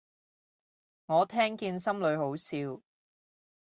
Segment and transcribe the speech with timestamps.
[1.05, 2.81] 我聽見心裏好笑